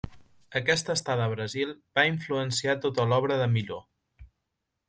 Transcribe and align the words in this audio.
Aquesta 0.59 0.95
estada 0.99 1.27
a 1.27 1.31
Brasil 1.33 1.75
va 1.99 2.07
influenciar 2.13 2.75
tota 2.87 3.09
l'obra 3.13 3.41
de 3.45 3.49
Milhaud. 3.55 4.29